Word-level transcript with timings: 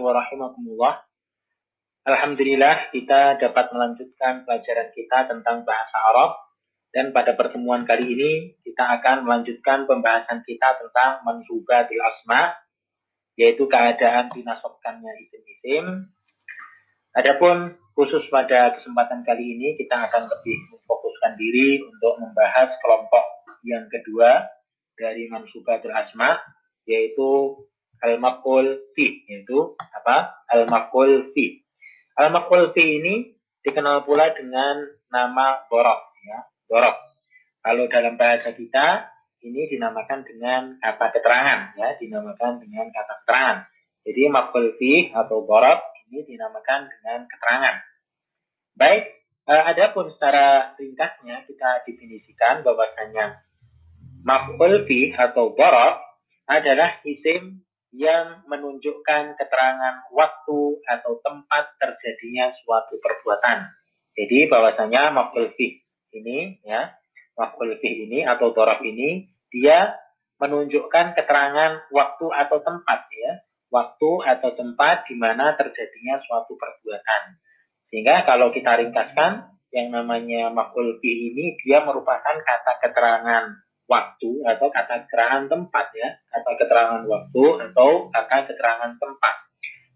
wa 0.00 0.16
rahimakumullah. 0.16 1.04
Alhamdulillah 2.08 2.90
kita 2.96 3.36
dapat 3.36 3.70
melanjutkan 3.76 4.48
pelajaran 4.48 4.88
kita 4.96 5.28
tentang 5.28 5.68
bahasa 5.68 5.96
Arab 6.10 6.32
dan 6.90 7.12
pada 7.14 7.36
pertemuan 7.38 7.86
kali 7.86 8.16
ini 8.16 8.32
kita 8.64 8.82
akan 8.98 9.28
melanjutkan 9.28 9.84
pembahasan 9.84 10.42
kita 10.42 10.80
tentang 10.80 11.22
mansubatil 11.22 12.02
asma 12.02 12.56
yaitu 13.38 13.68
keadaan 13.68 14.32
dinasobkannya 14.32 15.12
isim-isim. 15.28 16.10
Adapun 17.14 17.78
khusus 17.94 18.24
pada 18.32 18.74
kesempatan 18.80 19.22
kali 19.22 19.60
ini 19.60 19.76
kita 19.76 20.08
akan 20.08 20.24
lebih 20.24 20.56
memfokuskan 20.72 21.36
diri 21.36 21.84
untuk 21.84 22.16
membahas 22.16 22.74
kelompok 22.80 23.24
yang 23.62 23.84
kedua 23.92 24.48
dari 24.96 25.28
mansubatil 25.28 25.92
asma 25.92 26.40
yaitu 26.88 27.60
al-maqul 28.00 28.80
yaitu 28.96 29.58
apa? 30.00 30.44
Al-maqul 30.48 31.36
fi. 31.36 31.60
Al-maqul 32.16 32.72
fi 32.72 32.84
ini 33.00 33.36
dikenal 33.60 34.08
pula 34.08 34.32
dengan 34.32 34.88
nama 35.12 35.68
borof 35.68 36.16
ya, 36.24 36.48
borof. 36.64 36.96
Kalau 37.60 37.84
dalam 37.92 38.16
bahasa 38.16 38.56
kita 38.56 39.12
ini 39.44 39.68
dinamakan 39.68 40.24
dengan 40.24 40.80
kata 40.80 41.12
keterangan 41.12 41.76
ya, 41.76 41.96
dinamakan 42.00 42.60
dengan 42.60 42.88
kata 42.88 43.14
keterangan. 43.24 43.58
Jadi 44.00 44.22
maqul 44.32 44.76
fi 44.80 45.12
atau 45.12 45.44
borof 45.44 45.80
ini 46.08 46.24
dinamakan 46.24 46.88
dengan 46.88 47.28
keterangan. 47.28 47.76
Baik, 48.80 49.04
eh, 49.44 49.62
adapun 49.76 50.08
secara 50.16 50.72
ringkasnya 50.80 51.44
kita 51.44 51.84
definisikan 51.84 52.64
bahwasanya 52.64 53.44
maqul 54.24 54.88
fi 54.88 55.12
atau 55.12 55.52
borof 55.52 56.00
adalah 56.48 56.98
isim 57.04 57.60
yang 57.90 58.46
menunjukkan 58.46 59.34
keterangan 59.34 59.94
waktu 60.14 60.60
atau 60.86 61.12
tempat 61.26 61.74
terjadinya 61.78 62.54
suatu 62.62 62.98
perbuatan. 63.02 63.66
Jadi 64.14 64.46
bahwasanya 64.46 65.10
maf'ul 65.10 65.50
ini 66.14 66.62
ya, 66.62 66.94
maf'ul 67.34 67.74
ini 67.82 68.22
atau 68.26 68.54
dorof 68.54 68.78
ini 68.86 69.30
dia 69.50 69.98
menunjukkan 70.38 71.18
keterangan 71.18 71.90
waktu 71.90 72.26
atau 72.30 72.58
tempat 72.62 73.00
ya, 73.10 73.32
waktu 73.74 74.10
atau 74.38 74.50
tempat 74.54 75.10
di 75.10 75.18
mana 75.18 75.58
terjadinya 75.58 76.22
suatu 76.22 76.54
perbuatan. 76.54 77.22
Sehingga 77.90 78.22
kalau 78.22 78.54
kita 78.54 78.78
ringkaskan 78.86 79.50
yang 79.74 79.90
namanya 79.90 80.50
maf'ul 80.50 80.98
ini 81.02 81.58
dia 81.62 81.82
merupakan 81.82 82.38
kata 82.38 82.72
keterangan 82.86 83.44
waktu 83.90 84.30
atau 84.46 84.70
kata 84.70 85.10
keterangan 85.10 85.50
tempat 85.50 85.86
ya, 85.98 86.08
kata 86.30 86.50
keterangan 86.62 87.02
waktu 87.10 87.44
atau 87.66 88.06
kata 88.14 88.46
keterangan 88.46 88.94
tempat. 89.02 89.34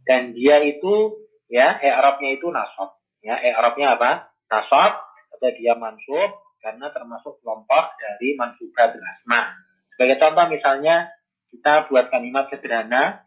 Dan 0.03 0.35
dia 0.35 0.59
itu 0.67 1.23
ya 1.47 1.79
i'rabnya 1.79 2.35
itu 2.35 2.51
nasab. 2.51 2.99
Ya, 3.23 3.39
i'rabnya 3.39 3.95
apa? 3.95 4.35
Nasab 4.51 4.93
atau 5.39 5.49
dia 5.55 5.79
mansub 5.79 6.43
karena 6.59 6.91
termasuk 6.91 7.39
kelompok 7.41 7.85
dari 8.03 8.35
mansubat 8.35 8.99
asma. 8.99 9.55
Sebagai 9.95 10.19
contoh 10.19 10.47
misalnya 10.51 11.15
kita 11.55 11.87
buat 11.87 12.11
kalimat 12.11 12.51
sederhana 12.51 13.23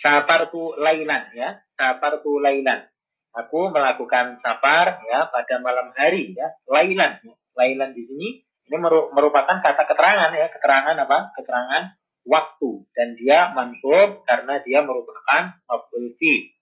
sapartu 0.00 0.72
lailan 0.80 1.28
ya, 1.36 1.60
sapartu 1.76 2.40
lailan. 2.40 2.88
Aku 3.36 3.68
melakukan 3.68 4.40
safar 4.40 5.04
ya 5.04 5.28
pada 5.28 5.60
malam 5.60 5.92
hari 5.92 6.32
ya, 6.32 6.56
lailan. 6.64 7.20
Lailan 7.52 7.92
di 7.92 8.02
sini 8.08 8.28
ini 8.68 8.76
merupakan 9.12 9.56
kata 9.64 9.82
keterangan 9.88 10.30
ya, 10.36 10.46
keterangan 10.52 10.96
apa? 11.00 11.32
Keterangan 11.40 11.82
waktu 12.28 12.70
dan 12.92 13.16
dia 13.16 13.50
mansub 13.56 14.22
karena 14.28 14.60
dia 14.60 14.84
merupakan 14.84 15.56
maf'ul 15.64 16.12
fi. 16.20 16.52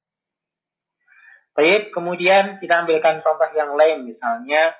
Baik, 1.58 1.90
kemudian 1.90 2.62
kita 2.62 2.86
ambilkan 2.86 3.24
contoh 3.26 3.50
yang 3.56 3.74
lain 3.74 4.06
misalnya 4.06 4.76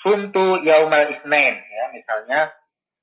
sumtu 0.00 0.62
yaumal 0.64 1.10
isnain 1.12 1.56
ya, 1.60 1.84
misalnya 1.92 2.54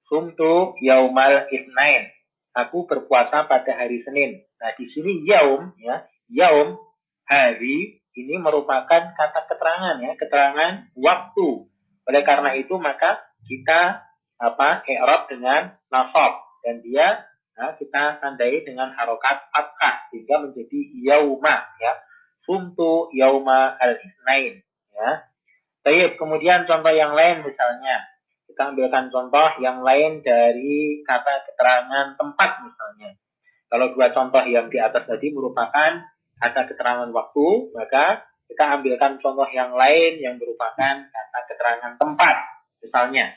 sumtu 0.10 0.74
yaumal 0.82 1.46
isnain. 1.54 2.10
Aku 2.54 2.86
berpuasa 2.86 3.50
pada 3.50 3.72
hari 3.76 4.06
Senin. 4.06 4.46
Nah, 4.62 4.72
di 4.78 4.86
sini 4.94 5.26
yaum 5.26 5.74
ya, 5.82 6.06
yaum 6.30 6.78
hari 7.26 8.03
ini 8.14 8.38
merupakan 8.38 9.14
kata 9.14 9.42
keterangan 9.50 9.98
ya, 10.02 10.14
keterangan 10.18 10.72
waktu. 10.94 11.50
Oleh 12.06 12.22
karena 12.22 12.54
itu 12.60 12.76
maka 12.78 13.24
kita 13.48 14.06
apa 14.38 14.84
i'rab 14.86 15.32
dengan 15.32 15.78
nasab 15.88 16.34
dan 16.66 16.84
dia 16.84 17.26
nah, 17.56 17.78
kita 17.80 18.20
tandai 18.20 18.66
dengan 18.66 18.92
harokat 18.98 19.48
fathah 19.50 20.10
sehingga 20.12 20.46
menjadi 20.46 20.80
yauma 21.04 21.64
ya. 21.82 21.94
Sumtu 22.44 23.10
yauma 23.16 23.80
al-isnain 23.80 24.62
ya. 24.94 25.10
Baik, 25.84 26.16
kemudian 26.16 26.64
contoh 26.64 26.94
yang 26.96 27.12
lain 27.12 27.44
misalnya 27.44 28.14
kita 28.54 28.70
ambilkan 28.70 29.10
contoh 29.10 29.58
yang 29.66 29.82
lain 29.82 30.22
dari 30.22 31.02
kata 31.02 31.50
keterangan 31.50 32.14
tempat 32.20 32.52
misalnya. 32.62 33.18
Kalau 33.66 33.90
dua 33.98 34.14
contoh 34.14 34.46
yang 34.46 34.70
di 34.70 34.78
atas 34.78 35.10
tadi 35.10 35.34
merupakan 35.34 36.06
ada 36.44 36.68
keterangan 36.68 37.08
waktu, 37.16 37.48
maka 37.72 38.28
kita 38.52 38.64
ambilkan 38.80 39.24
contoh 39.24 39.48
yang 39.56 39.72
lain 39.72 40.20
yang 40.20 40.36
merupakan 40.36 41.08
kata 41.08 41.40
keterangan 41.48 41.94
tempat. 41.96 42.36
Misalnya, 42.84 43.32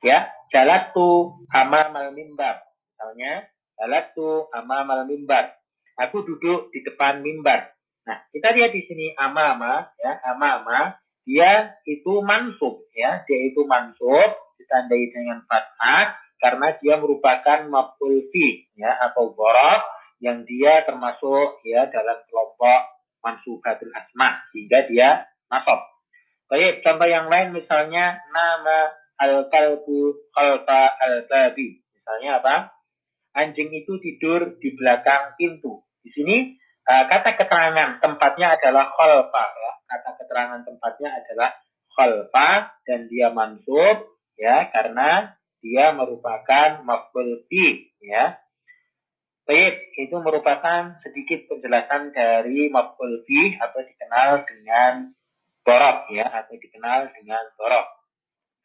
ya, 0.00 0.30
jalatu 0.54 1.42
mal 1.50 2.14
mimbar. 2.14 2.62
Misalnya, 2.94 3.50
jalatu 3.74 4.46
mal 4.62 5.02
mimbar. 5.10 5.58
Aku 6.06 6.22
duduk 6.22 6.70
di 6.70 6.86
depan 6.86 7.24
mimbar. 7.26 7.74
Nah, 8.06 8.22
kita 8.30 8.54
lihat 8.54 8.70
di 8.70 8.86
sini 8.86 9.10
amama, 9.18 9.90
ya, 9.98 10.22
amama, 10.30 10.94
dia 11.26 11.74
itu 11.82 12.22
mansub, 12.22 12.86
ya, 12.94 13.26
dia 13.26 13.50
itu 13.50 13.66
mansub 13.66 14.30
ditandai 14.62 15.10
dengan 15.10 15.42
fathah 15.42 16.14
karena 16.38 16.78
dia 16.78 16.94
merupakan 17.02 17.66
maf'ul 17.66 18.30
fi, 18.30 18.70
ya, 18.78 18.94
atau 19.10 19.34
borok 19.34 19.82
yang 20.20 20.48
dia 20.48 20.84
termasuk 20.88 21.60
ya 21.66 21.88
dalam 21.92 22.18
kelompok 22.28 22.80
mansubatul 23.20 23.92
asma 23.92 24.40
sehingga 24.52 24.86
dia 24.88 25.28
nasab. 25.50 25.82
Baik, 26.46 26.86
contoh 26.86 27.08
yang 27.10 27.26
lain 27.26 27.58
misalnya 27.58 28.22
nama 28.30 28.94
al-kalbu 29.18 30.30
al-babi. 30.38 31.82
Misalnya 31.90 32.38
apa? 32.38 32.56
Anjing 33.36 33.74
itu 33.74 33.98
tidur 33.98 34.56
di 34.62 34.72
belakang 34.78 35.34
pintu. 35.36 35.82
Di 36.00 36.14
sini 36.14 36.54
uh, 36.86 37.04
kata 37.10 37.34
keterangan 37.34 37.98
tempatnya 37.98 38.56
adalah 38.56 38.88
khalfa 38.94 39.44
ya. 39.58 39.72
Kata 39.90 40.10
keterangan 40.22 40.60
tempatnya 40.62 41.10
adalah 41.18 41.50
khalfa 41.92 42.78
dan 42.86 43.10
dia 43.10 43.34
mansub 43.34 44.16
ya 44.38 44.70
karena 44.70 45.34
dia 45.64 45.90
merupakan 45.96 46.84
maf'ul 46.86 47.42
ya 48.04 48.38
Baik, 49.46 49.94
itu 49.94 50.16
merupakan 50.18 50.98
sedikit 51.06 51.46
penjelasan 51.46 52.10
dari 52.10 52.66
maf'ul 52.66 53.22
fi 53.30 53.54
atau 53.62 53.78
dikenal 53.78 54.42
dengan 54.42 55.14
borok 55.62 56.10
ya 56.10 56.26
atau 56.26 56.58
dikenal 56.58 57.14
dengan 57.14 57.54
borok. 57.54 57.86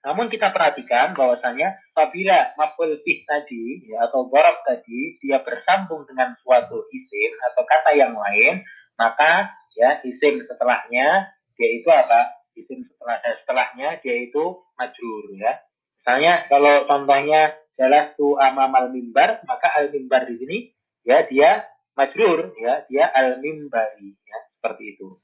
Namun 0.02 0.34
kita 0.34 0.50
perhatikan 0.50 1.14
bahwasanya 1.14 1.78
apabila 1.94 2.58
maf'ul 2.58 2.98
fi 3.06 3.22
tadi 3.30 3.94
ya, 3.94 4.10
atau 4.10 4.26
borok 4.26 4.66
tadi 4.66 5.22
dia 5.22 5.46
bersambung 5.46 6.02
dengan 6.10 6.34
suatu 6.42 6.82
isim 6.90 7.32
atau 7.54 7.62
kata 7.62 7.94
yang 7.94 8.18
lain, 8.18 8.66
maka 8.98 9.54
ya 9.78 10.02
isim 10.02 10.42
setelahnya 10.50 11.30
dia 11.62 11.70
itu 11.78 11.94
apa? 11.94 12.42
Isim 12.58 12.90
setelah 12.90 13.22
setelahnya 13.22 14.02
dia 14.02 14.18
itu 14.18 14.66
majrur 14.82 15.30
ya. 15.38 15.62
Misalnya 16.02 16.42
kalau 16.50 16.90
contohnya 16.90 17.54
adalah 17.82 18.14
tu 18.14 18.38
amamal 18.38 18.94
mimbar, 18.94 19.42
maka 19.50 19.74
al 19.74 19.90
mimbar 19.90 20.30
di 20.30 20.38
sini 20.38 20.58
ya 21.02 21.26
dia 21.26 21.66
majrur 21.98 22.54
ya, 22.62 22.86
dia 22.86 23.10
al 23.10 23.42
mimbari 23.42 24.14
ya, 24.22 24.38
seperti 24.54 24.94
itu. 24.94 25.18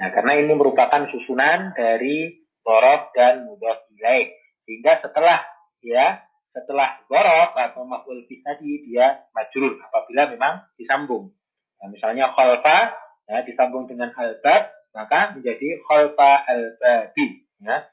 Nah, 0.00 0.08
karena 0.14 0.40
ini 0.40 0.56
merupakan 0.56 1.10
susunan 1.12 1.76
dari 1.76 2.40
gorof 2.64 3.12
dan 3.12 3.44
mudhof 3.44 3.84
ilaih. 3.92 4.32
Sehingga 4.64 5.04
setelah 5.04 5.44
ya, 5.84 6.24
setelah 6.56 7.02
gorof 7.10 7.52
atau 7.52 7.84
maf'ul 7.84 8.24
tadi 8.24 8.88
dia 8.88 9.28
majrur 9.36 9.76
apabila 9.84 10.32
memang 10.32 10.64
disambung. 10.80 11.34
Nah, 11.78 11.92
misalnya 11.92 12.32
khalfa 12.32 12.96
ya, 13.28 13.44
disambung 13.44 13.84
dengan 13.84 14.08
albab 14.16 14.72
maka 14.96 15.36
menjadi 15.36 15.78
khalfa 15.84 16.30
al-babi 16.48 17.44
ya. 17.62 17.86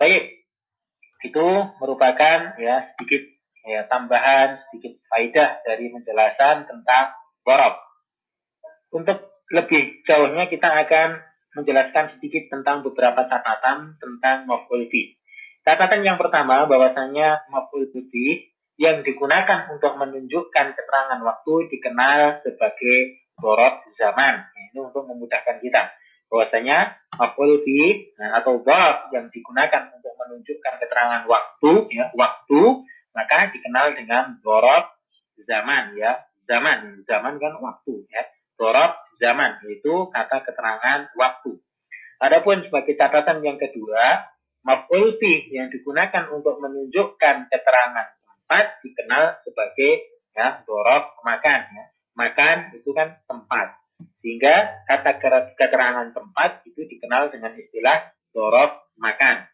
Baik. 0.00 0.24
Itu 1.24 1.46
merupakan 1.80 2.54
ya 2.60 2.92
sedikit 2.94 3.35
ya, 3.66 3.84
tambahan 3.90 4.62
sedikit 4.70 4.96
faidah 5.10 5.60
dari 5.66 5.90
penjelasan 5.90 6.70
tentang 6.70 7.06
gorob. 7.42 7.74
Untuk 8.94 9.42
lebih 9.50 10.06
jauhnya 10.06 10.46
kita 10.46 10.66
akan 10.86 11.20
menjelaskan 11.58 12.16
sedikit 12.16 12.52
tentang 12.52 12.86
beberapa 12.86 13.26
catatan 13.26 13.98
tentang 13.98 14.46
maf'ul 14.46 14.86
Catatan 15.66 16.06
yang 16.06 16.14
pertama 16.14 16.68
bahwasanya 16.70 17.48
maf'ul 17.50 17.90
yang 18.76 19.00
digunakan 19.02 19.72
untuk 19.72 19.96
menunjukkan 19.96 20.66
keterangan 20.76 21.20
waktu 21.24 21.54
dikenal 21.72 22.44
sebagai 22.44 23.24
borot 23.40 23.82
zaman. 23.96 24.46
Ini 24.52 24.78
untuk 24.84 25.08
memudahkan 25.08 25.58
kita. 25.64 25.90
Bahwasanya 26.28 27.00
maf'ul 27.16 27.64
nah, 28.20 28.42
atau 28.42 28.60
borot 28.60 29.10
yang 29.16 29.32
digunakan 29.32 29.90
untuk 29.96 30.12
menunjukkan 30.20 30.74
keterangan 30.82 31.22
waktu, 31.24 31.70
ya, 31.94 32.12
waktu, 32.12 32.60
maka 33.16 33.48
dikenal 33.56 33.96
dengan 33.96 34.36
borot 34.44 34.92
zaman, 35.48 35.96
ya. 35.96 36.20
Zaman, 36.46 37.02
zaman 37.08 37.40
kan 37.40 37.56
waktu, 37.58 38.04
ya. 38.12 38.22
Borot 38.60 38.92
zaman, 39.18 39.58
yaitu 39.64 40.12
kata 40.12 40.44
keterangan 40.44 41.08
waktu. 41.16 41.56
Adapun 42.20 42.64
sebagai 42.64 42.96
catatan 42.96 43.40
yang 43.44 43.56
kedua, 43.56 44.24
maf'ul 44.64 45.16
fi 45.20 45.52
yang 45.52 45.68
digunakan 45.68 46.32
untuk 46.32 46.60
menunjukkan 46.60 47.48
keterangan 47.52 48.08
tempat 48.24 48.80
dikenal 48.80 49.42
sebagai 49.44 49.90
ya 50.32 50.64
dorof 50.64 51.18
makan 51.26 51.60
ya. 51.74 51.84
Makan 52.16 52.72
itu 52.72 52.90
kan 52.96 53.20
tempat. 53.28 53.76
Sehingga 54.24 54.86
kata 54.88 55.20
keterangan 55.60 56.08
tempat 56.16 56.64
itu 56.64 56.88
dikenal 56.88 57.28
dengan 57.28 57.52
istilah 57.58 58.16
dorof 58.32 58.88
makan. 58.96 59.44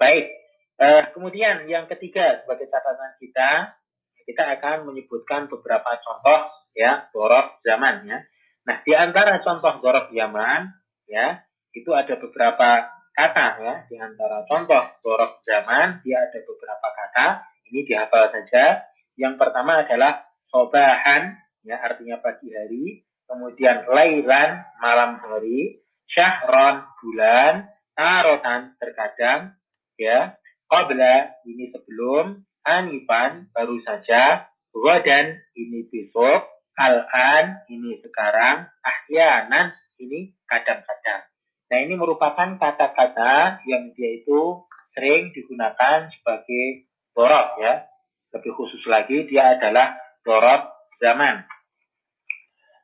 Baik. 0.00 0.37
Eh, 0.78 1.02
kemudian 1.10 1.66
yang 1.66 1.90
ketiga 1.90 2.38
sebagai 2.46 2.70
catatan 2.70 3.18
kita, 3.18 3.74
kita 4.22 4.44
akan 4.54 4.86
menyebutkan 4.86 5.50
beberapa 5.50 5.98
contoh 5.98 6.54
ya 6.70 7.10
dorof 7.10 7.58
zaman 7.66 8.06
ya. 8.06 8.22
Nah 8.62 8.78
di 8.86 8.94
antara 8.94 9.42
contoh 9.42 9.82
dorof 9.82 10.06
zaman 10.14 10.70
ya 11.10 11.42
itu 11.74 11.90
ada 11.90 12.14
beberapa 12.14 12.94
kata 13.10 13.46
ya 13.58 13.74
di 13.90 13.98
antara 13.98 14.46
contoh 14.46 14.84
dorof 15.02 15.42
zaman 15.42 15.98
dia 16.06 16.22
ada 16.22 16.38
beberapa 16.46 16.88
kata 16.94 17.26
ini 17.74 17.82
dihafal 17.82 18.30
saja. 18.30 18.86
Yang 19.18 19.34
pertama 19.34 19.82
adalah 19.82 20.30
sobahan, 20.46 21.34
ya 21.66 21.76
artinya 21.82 22.22
pagi 22.22 22.54
hari. 22.54 23.02
Kemudian 23.26 23.84
lailan, 23.90 24.62
malam 24.78 25.18
hari. 25.20 25.82
Syahron, 26.08 26.86
bulan. 27.02 27.66
Tarotan, 27.98 28.78
terkadang. 28.78 29.58
ya 29.98 30.38
Qobla, 30.68 31.40
ini 31.48 31.72
sebelum. 31.72 32.44
Anifan, 32.68 33.48
baru 33.56 33.80
saja. 33.80 34.52
Wadan, 34.76 35.40
ini 35.56 35.88
besok. 35.88 36.44
Al-an, 36.76 37.64
ini 37.72 37.96
sekarang. 38.04 38.68
Ahyanan, 38.84 39.72
ini 39.96 40.36
kadang-kadang. 40.44 41.24
Nah 41.68 41.78
ini 41.84 41.94
merupakan 41.96 42.56
kata-kata 42.56 43.64
yang 43.68 43.92
dia 43.92 44.20
itu 44.20 44.64
sering 44.96 45.32
digunakan 45.36 46.08
sebagai 46.12 46.88
dorot 47.12 47.48
ya. 47.60 47.88
Lebih 48.36 48.52
khusus 48.56 48.84
lagi 48.88 49.24
dia 49.28 49.56
adalah 49.56 49.96
dorot 50.24 50.68
zaman. 51.00 51.44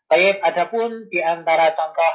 Baik, 0.09 0.41
adapun 0.41 1.09
di 1.09 1.21
antara 1.21 1.73
contoh 1.73 2.13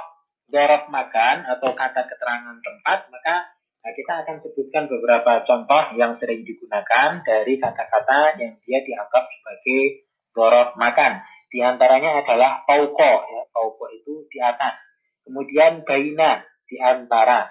dorot 0.49 0.89
makan 0.93 1.45
atau 1.45 1.73
kata 1.73 2.05
keterangan 2.05 2.57
tempat, 2.61 2.99
maka 3.09 3.35
nah, 3.81 3.91
kita 3.95 4.13
akan 4.25 4.35
sebutkan 4.43 4.91
beberapa 4.91 5.43
contoh 5.47 5.83
yang 5.95 6.19
sering 6.19 6.43
digunakan 6.43 7.23
dari 7.23 7.59
kata-kata 7.59 8.39
yang 8.39 8.57
dia 8.63 8.79
dianggap 8.83 9.23
sebagai 9.39 10.07
dorot 10.35 10.75
makan. 10.75 11.23
Di 11.49 11.65
antaranya 11.65 12.21
adalah 12.21 12.61
pauko, 12.67 13.13
ya. 13.25 13.41
pauko 13.49 13.89
itu 13.89 14.29
di 14.29 14.37
atas. 14.37 14.77
Kemudian 15.25 15.81
baina, 15.87 16.45
di 16.69 16.77
antara. 16.77 17.49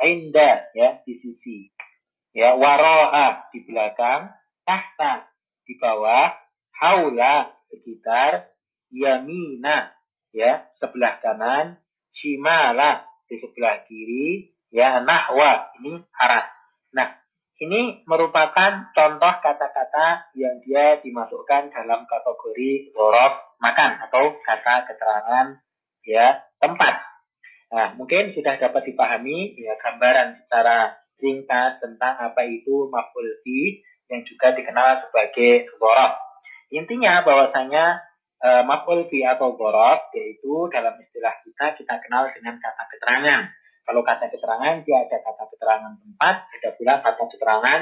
Inda, 0.00 0.72
ya, 0.72 1.04
di 1.04 1.12
sisi 1.20 1.68
ya 2.30 2.54
waroa 2.54 3.50
di 3.50 3.66
belakang 3.66 4.30
tahta 4.62 5.26
di 5.66 5.74
bawah 5.78 6.30
haula 6.78 7.50
sekitar 7.70 8.54
yamina 8.94 9.90
ya 10.30 10.66
sebelah 10.78 11.18
kanan 11.18 11.78
shimala 12.14 13.06
di 13.26 13.38
sebelah 13.42 13.82
kiri 13.86 14.54
ya 14.70 15.02
nahwa 15.02 15.70
ini 15.82 16.02
arah 16.16 16.46
nah 16.94 17.20
ini 17.60 18.00
merupakan 18.08 18.88
contoh 18.96 19.34
kata-kata 19.44 20.32
yang 20.32 20.64
dia 20.64 20.96
dimasukkan 21.04 21.68
dalam 21.68 22.08
kategori 22.08 22.96
huruf 22.96 23.34
makan 23.60 24.00
atau 24.08 24.32
kata 24.40 24.88
keterangan 24.88 25.60
ya 26.08 26.40
tempat. 26.56 26.94
Nah, 27.70 27.94
mungkin 27.94 28.32
sudah 28.32 28.56
dapat 28.56 28.82
dipahami 28.88 29.54
ya 29.60 29.76
gambaran 29.76 30.40
secara 30.42 30.96
singkat 31.20 31.78
tentang 31.84 32.16
apa 32.18 32.42
itu 32.48 32.88
maf'ul 32.88 33.28
fi 33.44 33.84
yang 34.08 34.24
juga 34.26 34.56
dikenal 34.56 35.06
sebagai 35.06 35.70
borok. 35.78 36.16
Intinya 36.72 37.22
bahwasanya 37.22 38.00
e, 38.40 38.48
atau 39.28 39.48
borok 39.54 40.10
yaitu 40.16 40.66
dalam 40.72 40.96
istilah 40.98 41.36
kita 41.44 41.76
kita 41.78 41.94
kenal 42.02 42.26
dengan 42.32 42.56
kata 42.58 42.82
keterangan. 42.90 43.40
Kalau 43.90 44.06
kata 44.06 44.30
keterangan 44.30 44.86
dia 44.86 45.02
ada 45.02 45.18
kata 45.18 45.50
keterangan 45.50 45.98
tempat, 45.98 46.46
ada 46.46 46.68
pula 46.78 46.94
kata 47.02 47.22
keterangan 47.26 47.80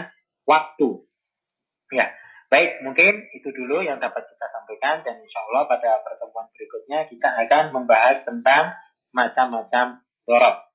waktu. 0.49 1.05
Ya, 1.93 2.09
baik 2.49 2.81
mungkin 2.81 3.29
itu 3.37 3.53
dulu 3.53 3.85
yang 3.85 4.01
dapat 4.01 4.25
kita 4.25 4.49
sampaikan 4.49 5.05
dan 5.05 5.21
insya 5.21 5.45
Allah 5.45 5.69
pada 5.69 6.01
pertemuan 6.01 6.49
berikutnya 6.57 7.13
kita 7.13 7.29
akan 7.29 7.77
membahas 7.77 8.25
tentang 8.25 8.73
macam-macam 9.13 10.01
borok. 10.25 10.68